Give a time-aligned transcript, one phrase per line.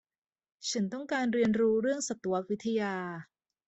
[0.69, 2.95] ฉันต้องการเรียนรู้เรื่องสัตววิทยา